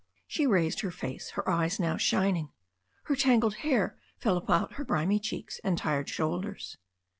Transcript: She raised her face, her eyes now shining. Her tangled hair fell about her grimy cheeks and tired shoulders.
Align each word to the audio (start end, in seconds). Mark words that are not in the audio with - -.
She 0.25 0.47
raised 0.47 0.79
her 0.79 0.89
face, 0.89 1.29
her 1.37 1.47
eyes 1.47 1.79
now 1.79 1.95
shining. 1.95 2.49
Her 3.03 3.15
tangled 3.15 3.57
hair 3.57 3.99
fell 4.17 4.35
about 4.35 4.73
her 4.73 4.83
grimy 4.83 5.19
cheeks 5.19 5.61
and 5.63 5.77
tired 5.77 6.09
shoulders. 6.09 6.75